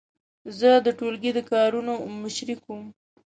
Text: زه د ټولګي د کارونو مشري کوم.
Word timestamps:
زه 0.59 0.69
د 0.85 0.87
ټولګي 0.99 1.31
د 1.35 1.39
کارونو 1.51 1.93
مشري 2.21 2.55
کوم. 2.63 2.81